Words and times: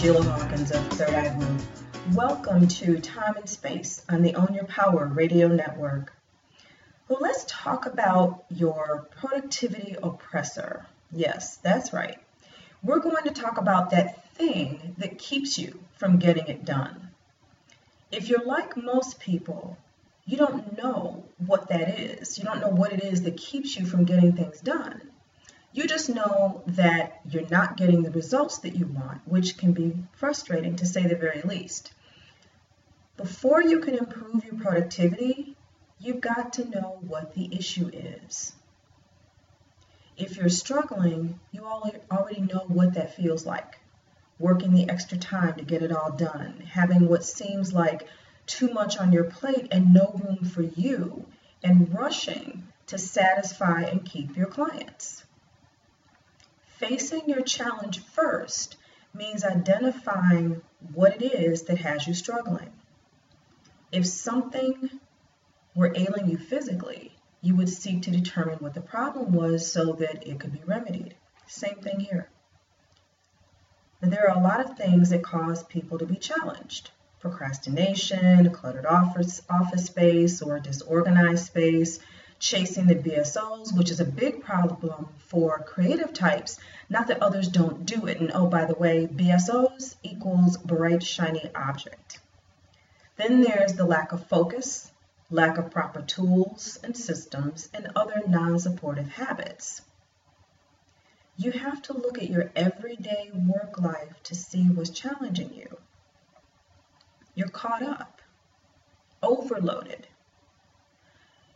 Hi, 0.00 0.06
Ruth. 0.10 1.84
Welcome 2.14 2.68
to 2.68 3.00
Time 3.00 3.34
and 3.36 3.48
Space 3.48 4.00
on 4.08 4.22
the 4.22 4.36
Own 4.36 4.54
Your 4.54 4.66
Power 4.66 5.06
radio 5.06 5.48
network. 5.48 6.12
Well, 7.08 7.18
let's 7.20 7.44
talk 7.48 7.86
about 7.86 8.44
your 8.48 9.08
productivity 9.20 9.96
oppressor. 10.00 10.86
Yes, 11.10 11.56
that's 11.56 11.92
right. 11.92 12.16
We're 12.80 13.00
going 13.00 13.24
to 13.24 13.32
talk 13.32 13.58
about 13.58 13.90
that 13.90 14.32
thing 14.34 14.94
that 14.98 15.18
keeps 15.18 15.58
you 15.58 15.80
from 15.96 16.20
getting 16.20 16.46
it 16.46 16.64
done. 16.64 17.08
If 18.12 18.28
you're 18.28 18.44
like 18.44 18.76
most 18.76 19.18
people, 19.18 19.76
you 20.26 20.36
don't 20.36 20.78
know 20.78 21.24
what 21.44 21.70
that 21.70 21.98
is. 21.98 22.38
You 22.38 22.44
don't 22.44 22.60
know 22.60 22.68
what 22.68 22.92
it 22.92 23.02
is 23.02 23.22
that 23.22 23.36
keeps 23.36 23.76
you 23.76 23.84
from 23.84 24.04
getting 24.04 24.34
things 24.34 24.60
done. 24.60 25.07
You 25.78 25.86
just 25.86 26.08
know 26.08 26.64
that 26.66 27.20
you're 27.30 27.48
not 27.48 27.76
getting 27.76 28.02
the 28.02 28.10
results 28.10 28.58
that 28.58 28.74
you 28.74 28.86
want, 28.86 29.20
which 29.26 29.56
can 29.58 29.74
be 29.74 29.94
frustrating 30.10 30.74
to 30.74 30.86
say 30.86 31.06
the 31.06 31.14
very 31.14 31.40
least. 31.42 31.92
Before 33.16 33.62
you 33.62 33.78
can 33.78 33.94
improve 33.94 34.44
your 34.44 34.56
productivity, 34.56 35.54
you've 36.00 36.20
got 36.20 36.54
to 36.54 36.68
know 36.68 36.98
what 37.06 37.32
the 37.34 37.56
issue 37.56 37.88
is. 37.92 38.56
If 40.16 40.36
you're 40.36 40.48
struggling, 40.48 41.38
you 41.52 41.64
already 41.64 42.40
know 42.40 42.64
what 42.66 42.94
that 42.94 43.14
feels 43.14 43.46
like. 43.46 43.78
Working 44.40 44.74
the 44.74 44.90
extra 44.90 45.16
time 45.16 45.54
to 45.58 45.64
get 45.64 45.82
it 45.82 45.92
all 45.92 46.10
done, 46.10 46.60
having 46.68 47.06
what 47.06 47.24
seems 47.24 47.72
like 47.72 48.08
too 48.46 48.72
much 48.72 48.98
on 48.98 49.12
your 49.12 49.30
plate 49.30 49.68
and 49.70 49.94
no 49.94 50.20
room 50.24 50.44
for 50.44 50.62
you, 50.62 51.24
and 51.62 51.94
rushing 51.94 52.66
to 52.88 52.98
satisfy 52.98 53.82
and 53.82 54.04
keep 54.04 54.36
your 54.36 54.46
clients. 54.46 55.22
Facing 56.78 57.28
your 57.28 57.42
challenge 57.42 58.04
first 58.04 58.76
means 59.12 59.44
identifying 59.44 60.62
what 60.94 61.20
it 61.20 61.34
is 61.34 61.62
that 61.62 61.78
has 61.78 62.06
you 62.06 62.14
struggling. 62.14 62.72
If 63.90 64.06
something 64.06 64.88
were 65.74 65.92
ailing 65.96 66.28
you 66.28 66.38
physically, 66.38 67.12
you 67.42 67.56
would 67.56 67.68
seek 67.68 68.02
to 68.02 68.12
determine 68.12 68.58
what 68.58 68.74
the 68.74 68.80
problem 68.80 69.32
was 69.32 69.70
so 69.70 69.94
that 69.94 70.26
it 70.26 70.38
could 70.38 70.52
be 70.52 70.62
remedied. 70.64 71.16
Same 71.48 71.76
thing 71.76 71.98
here. 71.98 72.28
There 74.00 74.30
are 74.30 74.38
a 74.38 74.42
lot 74.42 74.60
of 74.60 74.76
things 74.76 75.10
that 75.10 75.24
cause 75.24 75.64
people 75.64 75.98
to 75.98 76.06
be 76.06 76.16
challenged. 76.16 76.92
Procrastination, 77.18 78.50
cluttered 78.50 78.86
office, 78.86 79.42
office 79.50 79.86
space 79.86 80.40
or 80.40 80.60
disorganized 80.60 81.46
space, 81.46 81.98
chasing 82.38 82.86
the 82.86 82.94
BSOs, 82.94 83.76
which 83.76 83.90
is 83.90 84.00
a 84.00 84.04
big 84.04 84.42
problem 84.42 85.08
for 85.18 85.58
creative 85.58 86.12
types. 86.12 86.58
Not 86.88 87.08
that 87.08 87.22
others 87.22 87.48
don't 87.48 87.84
do 87.84 88.06
it. 88.06 88.20
And 88.20 88.30
oh, 88.32 88.46
by 88.46 88.64
the 88.64 88.74
way, 88.74 89.06
BSOs 89.06 89.96
equals 90.02 90.56
bright, 90.56 91.02
shiny 91.02 91.50
object. 91.54 92.20
Then 93.16 93.40
there's 93.40 93.74
the 93.74 93.84
lack 93.84 94.12
of 94.12 94.26
focus, 94.28 94.90
lack 95.30 95.58
of 95.58 95.70
proper 95.70 96.02
tools 96.02 96.78
and 96.82 96.96
systems, 96.96 97.68
and 97.74 97.90
other 97.96 98.22
non 98.26 98.58
supportive 98.58 99.08
habits. 99.08 99.82
You 101.36 101.52
have 101.52 101.82
to 101.82 101.92
look 101.92 102.18
at 102.18 102.30
your 102.30 102.50
everyday 102.56 103.30
work 103.32 103.80
life 103.80 104.22
to 104.24 104.34
see 104.34 104.64
what's 104.64 104.90
challenging 104.90 105.54
you. 105.54 105.78
You're 107.34 107.48
caught 107.48 107.82
up, 107.82 108.20
overloaded, 109.22 110.08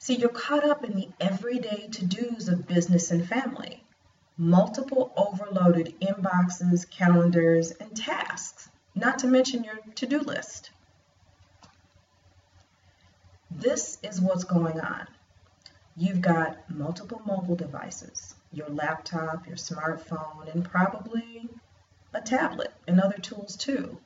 See, 0.00 0.14
you're 0.14 0.28
caught 0.28 0.64
up 0.64 0.84
in 0.84 0.94
the 0.94 1.08
everyday 1.20 1.88
to 1.88 2.06
dos 2.06 2.48
of 2.48 2.68
business 2.68 3.10
and 3.10 3.28
family, 3.28 3.82
multiple 4.36 5.12
overloaded 5.16 5.98
inboxes, 6.00 6.88
calendars, 6.88 7.72
and 7.72 7.96
tasks, 7.96 8.68
not 8.94 9.18
to 9.18 9.26
mention 9.26 9.64
your 9.64 9.78
to 9.96 10.06
do 10.06 10.20
list. 10.20 10.70
This 13.50 13.98
is 14.02 14.20
what's 14.20 14.44
going 14.44 14.80
on. 14.80 15.08
You've 15.96 16.20
got 16.20 16.70
multiple 16.70 17.20
mobile 17.26 17.56
devices, 17.56 18.36
your 18.52 18.68
laptop, 18.68 19.48
your 19.48 19.56
smartphone, 19.56 20.52
and 20.54 20.64
probably 20.64 21.48
a 22.14 22.20
tablet 22.20 22.72
and 22.86 23.00
other 23.00 23.18
tools 23.18 23.56
too. 23.56 23.98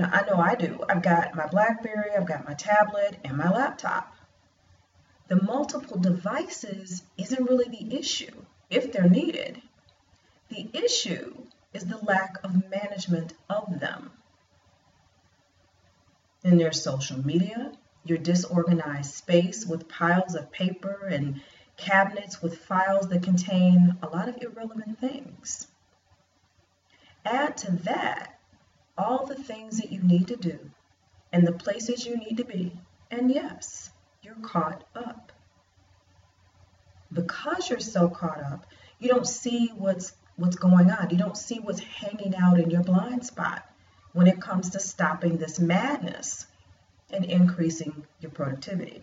Know, 0.00 0.08
I 0.10 0.22
know 0.22 0.40
I 0.40 0.54
do. 0.54 0.82
I've 0.88 1.02
got 1.02 1.34
my 1.34 1.46
Blackberry, 1.46 2.12
I've 2.16 2.26
got 2.26 2.48
my 2.48 2.54
tablet, 2.54 3.18
and 3.22 3.36
my 3.36 3.50
laptop. 3.50 4.16
The 5.28 5.42
multiple 5.42 5.98
devices 5.98 7.02
isn't 7.18 7.44
really 7.44 7.68
the 7.68 7.98
issue 7.98 8.32
if 8.70 8.92
they're 8.92 9.10
needed. 9.10 9.60
The 10.48 10.70
issue 10.72 11.34
is 11.74 11.84
the 11.84 11.98
lack 11.98 12.38
of 12.42 12.70
management 12.70 13.34
of 13.50 13.78
them. 13.78 14.10
Then 16.40 16.56
there's 16.56 16.82
social 16.82 17.18
media, 17.18 17.70
your 18.02 18.16
disorganized 18.16 19.12
space 19.12 19.66
with 19.66 19.86
piles 19.86 20.34
of 20.34 20.50
paper 20.50 21.08
and 21.10 21.42
cabinets 21.76 22.40
with 22.40 22.56
files 22.56 23.10
that 23.10 23.22
contain 23.22 23.98
a 24.02 24.08
lot 24.08 24.30
of 24.30 24.38
irrelevant 24.40 24.98
things. 24.98 25.66
Add 27.26 27.58
to 27.58 27.72
that 27.84 28.39
all 29.00 29.26
the 29.26 29.34
things 29.34 29.78
that 29.78 29.90
you 29.90 30.02
need 30.02 30.28
to 30.28 30.36
do 30.36 30.58
and 31.32 31.46
the 31.46 31.52
places 31.52 32.06
you 32.06 32.16
need 32.16 32.36
to 32.36 32.44
be. 32.44 32.72
And 33.10 33.30
yes, 33.30 33.90
you're 34.22 34.34
caught 34.42 34.84
up. 34.94 35.32
Because 37.12 37.68
you're 37.68 37.80
so 37.80 38.08
caught 38.08 38.42
up, 38.42 38.66
you 38.98 39.08
don't 39.08 39.26
see 39.26 39.70
what's 39.76 40.12
what's 40.36 40.56
going 40.56 40.90
on. 40.90 41.10
You 41.10 41.18
don't 41.18 41.36
see 41.36 41.58
what's 41.58 41.80
hanging 41.80 42.34
out 42.36 42.58
in 42.60 42.70
your 42.70 42.82
blind 42.82 43.26
spot 43.26 43.62
when 44.12 44.26
it 44.26 44.40
comes 44.40 44.70
to 44.70 44.80
stopping 44.80 45.36
this 45.36 45.58
madness 45.58 46.46
and 47.10 47.24
increasing 47.24 48.04
your 48.20 48.30
productivity. 48.30 49.02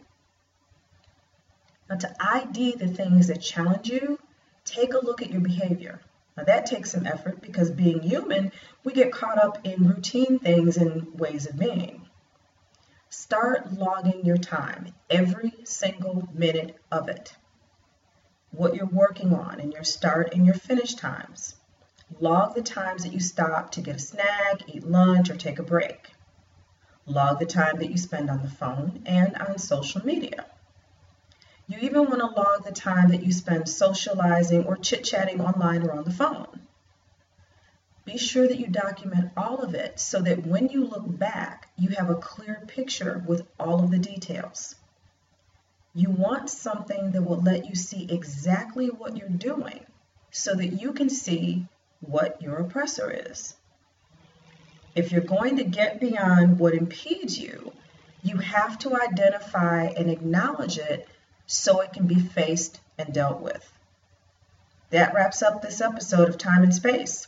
Now, 1.89 1.97
to 1.97 2.15
ID 2.19 2.75
the 2.75 2.87
things 2.87 3.27
that 3.27 3.41
challenge 3.41 3.89
you, 3.89 4.19
take 4.65 4.93
a 4.93 5.05
look 5.05 5.21
at 5.21 5.31
your 5.31 5.41
behavior. 5.41 6.01
Now 6.37 6.43
that 6.43 6.67
takes 6.67 6.91
some 6.91 7.07
effort 7.07 7.41
because 7.41 7.71
being 7.71 8.01
human, 8.03 8.51
we 8.83 8.93
get 8.93 9.11
caught 9.11 9.43
up 9.43 9.65
in 9.65 9.87
routine 9.87 10.37
things 10.37 10.77
and 10.77 11.19
ways 11.19 11.47
of 11.47 11.57
being. 11.57 12.07
Start 13.09 13.73
logging 13.73 14.23
your 14.23 14.37
time, 14.37 14.93
every 15.09 15.53
single 15.63 16.29
minute 16.31 16.77
of 16.91 17.09
it. 17.09 17.33
What 18.51 18.75
you're 18.75 18.85
working 18.85 19.33
on 19.33 19.59
and 19.59 19.73
your 19.73 19.83
start 19.83 20.33
and 20.33 20.45
your 20.45 20.53
finish 20.53 20.93
times. 20.93 21.55
Log 22.19 22.53
the 22.53 22.61
times 22.61 23.03
that 23.03 23.13
you 23.13 23.19
stop 23.19 23.71
to 23.71 23.81
get 23.81 23.95
a 23.95 23.99
snack, 23.99 24.61
eat 24.67 24.83
lunch, 24.83 25.31
or 25.31 25.35
take 25.35 25.57
a 25.57 25.63
break. 25.63 26.11
Log 27.07 27.39
the 27.39 27.45
time 27.47 27.79
that 27.79 27.89
you 27.89 27.97
spend 27.97 28.29
on 28.29 28.43
the 28.43 28.49
phone 28.49 29.01
and 29.07 29.35
on 29.37 29.57
social 29.57 30.05
media. 30.05 30.45
You 31.69 31.79
even 31.81 32.05
want 32.05 32.19
to 32.19 32.27
log 32.27 32.63
the 32.63 32.71
time 32.71 33.09
that 33.09 33.23
you 33.23 33.33
spend 33.33 33.67
socializing 33.67 34.63
or 34.65 34.77
chit 34.77 35.03
chatting 35.03 35.41
online 35.41 35.83
or 35.83 35.91
on 35.91 36.05
the 36.05 36.11
phone. 36.11 36.61
Be 38.05 38.17
sure 38.17 38.47
that 38.47 38.57
you 38.57 38.67
document 38.67 39.31
all 39.35 39.57
of 39.57 39.75
it 39.75 39.99
so 39.99 40.21
that 40.21 40.47
when 40.47 40.69
you 40.69 40.85
look 40.85 41.03
back, 41.05 41.67
you 41.77 41.89
have 41.89 42.09
a 42.09 42.15
clear 42.15 42.63
picture 42.67 43.21
with 43.27 43.45
all 43.59 43.83
of 43.83 43.91
the 43.91 43.99
details. 43.99 44.75
You 45.93 46.09
want 46.11 46.49
something 46.49 47.11
that 47.11 47.23
will 47.23 47.41
let 47.41 47.65
you 47.65 47.75
see 47.75 48.07
exactly 48.09 48.87
what 48.87 49.17
you're 49.17 49.27
doing 49.27 49.85
so 50.31 50.55
that 50.55 50.81
you 50.81 50.93
can 50.93 51.09
see 51.09 51.67
what 51.99 52.41
your 52.41 52.55
oppressor 52.57 53.11
is. 53.11 53.55
If 54.95 55.11
you're 55.11 55.19
going 55.19 55.57
to 55.57 55.65
get 55.65 55.99
beyond 55.99 56.59
what 56.59 56.75
impedes 56.75 57.37
you, 57.37 57.73
you 58.23 58.37
have 58.37 58.79
to 58.79 58.95
identify 58.95 59.83
and 59.83 60.09
acknowledge 60.09 60.77
it 60.77 61.09
so 61.47 61.79
it 61.81 61.93
can 61.93 62.05
be 62.05 62.19
faced 62.19 62.79
and 62.97 63.13
dealt 63.13 63.41
with. 63.41 63.71
That 64.91 65.13
wraps 65.13 65.41
up 65.41 65.61
this 65.61 65.81
episode 65.81 66.29
of 66.29 66.37
Time 66.37 66.63
and 66.63 66.73
Space. 66.73 67.27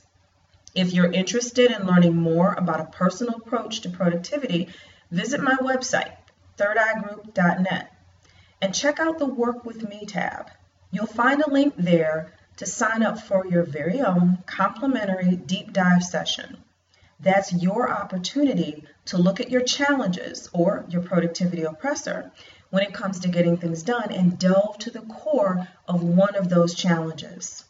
If 0.76 0.94
you're 0.94 1.12
interested 1.12 1.72
in 1.72 1.88
learning 1.88 2.16
more 2.16 2.54
about 2.54 2.82
a 2.82 2.86
personal 2.86 3.36
approach 3.36 3.82
to 3.82 3.90
productivity, 3.90 4.70
visit 5.10 5.42
my 5.42 5.56
website, 5.56 6.12
thirdeyeGroup.net, 6.58 7.92
and 8.62 8.76
check 8.76 9.00
out 9.00 9.18
the 9.18 9.26
Work 9.26 9.66
With 9.66 9.88
Me 9.90 10.06
tab. 10.06 10.52
You'll 10.92 11.08
find 11.08 11.42
a 11.42 11.50
link 11.50 11.74
there 11.78 12.34
to 12.58 12.66
sign 12.66 13.04
up 13.04 13.20
for 13.20 13.46
your 13.46 13.64
very 13.64 14.02
own 14.02 14.40
complimentary 14.46 15.36
deep 15.36 15.74
dive 15.74 16.04
session. 16.04 16.58
That's 17.20 17.52
your 17.54 17.90
opportunity 17.92 18.86
to 19.06 19.18
look 19.18 19.40
at 19.40 19.50
your 19.50 19.62
challenges 19.62 20.50
or 20.54 20.86
your 20.90 21.02
productivity 21.02 21.64
oppressor 21.64 22.32
when 22.70 22.84
it 22.84 22.94
comes 22.94 23.20
to 23.20 23.28
getting 23.28 23.58
things 23.58 23.84
done 23.84 24.12
and 24.12 24.38
delve 24.38 24.78
to 24.80 24.92
the 24.92 25.02
core 25.02 25.68
of 25.88 26.04
one 26.04 26.36
of 26.36 26.50
those 26.50 26.76
challenges. 26.76 27.66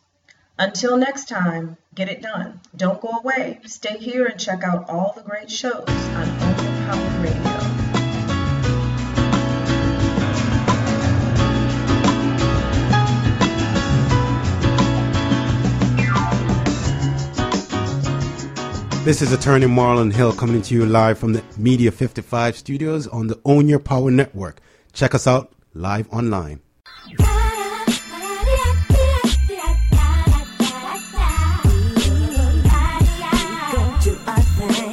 Until 0.58 0.98
next 0.98 1.30
time, 1.30 1.78
get 1.96 2.10
it 2.10 2.22
done. 2.22 2.60
Don't 2.76 3.02
go 3.02 3.18
away. 3.18 3.62
Stay 3.66 3.98
here 3.98 4.26
and 4.26 4.40
check 4.40 4.64
out 4.64 4.90
all 4.90 5.14
the 5.16 5.24
great 5.24 5.50
shows 5.50 5.88
on 5.88 6.30
Own 6.30 6.56
Power 6.86 7.22
Radio. 7.22 7.89
This 19.10 19.24
is 19.24 19.34
attorney 19.34 19.66
Marlon 19.66 20.14
Hill 20.14 20.34
coming 20.34 20.62
to 20.62 20.76
you 20.76 20.86
live 20.86 21.18
from 21.18 21.34
the 21.34 21.42
Media 21.58 21.92
55 21.92 22.56
studios 22.56 23.08
on 23.08 23.26
the 23.26 23.42
Own 23.44 23.68
Your 23.68 23.80
Power 23.80 24.12
Network. 24.12 24.62
Check 24.94 25.16
us 25.16 25.26
out 25.26 25.52
live 25.74 26.08
online. 26.14 26.62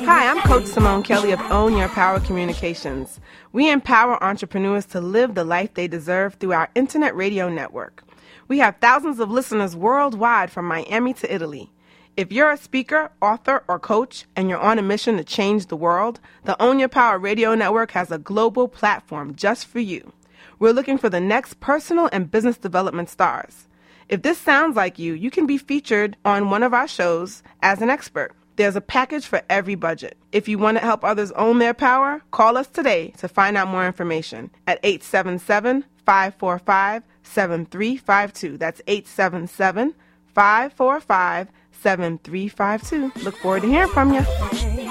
Hi, 0.06 0.30
I'm 0.30 0.40
Coach 0.48 0.64
Simone 0.64 1.02
Kelly 1.02 1.32
of 1.32 1.40
Own 1.52 1.76
Your 1.76 1.90
Power 1.90 2.18
Communications. 2.18 3.20
We 3.52 3.70
empower 3.70 4.24
entrepreneurs 4.24 4.86
to 4.86 5.00
live 5.02 5.34
the 5.34 5.44
life 5.44 5.74
they 5.74 5.88
deserve 5.88 6.36
through 6.36 6.54
our 6.54 6.70
internet 6.74 7.14
radio 7.14 7.50
network. 7.50 8.02
We 8.48 8.60
have 8.60 8.78
thousands 8.80 9.20
of 9.20 9.30
listeners 9.30 9.76
worldwide 9.76 10.50
from 10.50 10.64
Miami 10.64 11.12
to 11.12 11.30
Italy. 11.30 11.70
If 12.16 12.32
you're 12.32 12.50
a 12.50 12.56
speaker, 12.56 13.10
author, 13.20 13.62
or 13.68 13.78
coach 13.78 14.24
and 14.34 14.48
you're 14.48 14.58
on 14.58 14.78
a 14.78 14.82
mission 14.82 15.18
to 15.18 15.24
change 15.24 15.66
the 15.66 15.76
world, 15.76 16.18
the 16.44 16.60
Own 16.62 16.78
Your 16.78 16.88
Power 16.88 17.18
Radio 17.18 17.54
Network 17.54 17.90
has 17.90 18.10
a 18.10 18.16
global 18.16 18.68
platform 18.68 19.34
just 19.34 19.66
for 19.66 19.80
you. 19.80 20.14
We're 20.58 20.72
looking 20.72 20.96
for 20.96 21.10
the 21.10 21.20
next 21.20 21.60
personal 21.60 22.08
and 22.12 22.30
business 22.30 22.56
development 22.56 23.10
stars. 23.10 23.68
If 24.08 24.22
this 24.22 24.38
sounds 24.38 24.76
like 24.76 24.98
you, 24.98 25.12
you 25.12 25.30
can 25.30 25.46
be 25.46 25.58
featured 25.58 26.16
on 26.24 26.48
one 26.48 26.62
of 26.62 26.72
our 26.72 26.88
shows 26.88 27.42
as 27.60 27.82
an 27.82 27.90
expert. 27.90 28.32
There's 28.56 28.76
a 28.76 28.80
package 28.80 29.26
for 29.26 29.42
every 29.50 29.74
budget. 29.74 30.16
If 30.32 30.48
you 30.48 30.56
want 30.56 30.78
to 30.78 30.84
help 30.84 31.04
others 31.04 31.32
own 31.32 31.58
their 31.58 31.74
power, 31.74 32.22
call 32.30 32.56
us 32.56 32.68
today 32.68 33.12
to 33.18 33.28
find 33.28 33.58
out 33.58 33.68
more 33.68 33.86
information 33.86 34.48
at 34.66 34.80
877 34.82 35.84
545 36.06 37.02
7352. 37.24 38.56
That's 38.56 38.80
877 38.86 39.94
545 40.34 41.48
7352. 41.82 43.12
Look 43.24 43.36
forward 43.38 43.62
to 43.62 43.68
hearing 43.68 43.90
from 43.90 44.12
you. 44.12 44.85